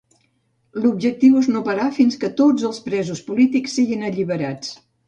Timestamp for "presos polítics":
2.89-3.79